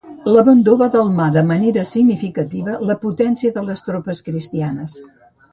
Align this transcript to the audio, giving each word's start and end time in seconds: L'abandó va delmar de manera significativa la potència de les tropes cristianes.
L'abandó 0.35 0.77
va 0.79 0.87
delmar 0.95 1.27
de 1.35 1.43
manera 1.51 1.83
significativa 1.91 2.79
la 2.91 2.97
potència 3.07 3.55
de 3.59 3.67
les 3.71 3.89
tropes 3.91 4.27
cristianes. 4.31 4.99